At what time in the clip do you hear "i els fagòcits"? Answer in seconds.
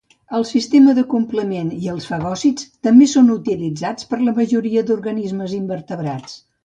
1.75-2.65